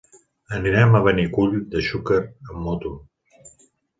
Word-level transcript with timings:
Anirem 0.59 0.95
a 0.99 1.01
Benicull 1.07 1.53
de 1.75 1.83
Xúquer 1.89 2.19
amb 2.31 2.57
moto. 2.69 2.95